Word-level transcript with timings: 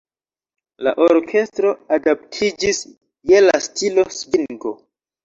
La 0.85 0.93
orkestro 1.07 1.73
adaptiĝis 1.97 2.79
je 3.33 3.43
la 3.45 3.61
stilo 3.67 4.07
"svingo". 4.21 4.73